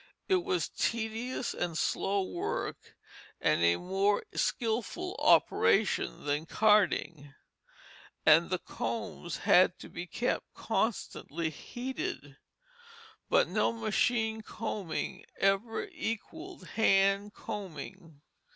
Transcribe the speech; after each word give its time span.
It 0.27 0.43
was 0.43 0.67
tedious 0.67 1.53
and 1.53 1.77
slow 1.77 2.23
work, 2.23 2.97
and 3.39 3.61
a 3.61 3.75
more 3.75 4.23
skilful 4.33 5.15
operation 5.19 6.25
than 6.25 6.47
carding; 6.47 7.35
and 8.25 8.49
the 8.49 8.57
combs 8.57 9.37
had 9.45 9.77
to 9.77 9.89
be 9.89 10.07
kept 10.07 10.55
constantly 10.55 11.51
heated; 11.51 12.37
but 13.29 13.47
no 13.47 13.71
machine 13.71 14.41
combing 14.41 15.23
ever 15.37 15.83
equalled 15.85 16.65
hand 16.69 17.35
combing. 17.35 18.21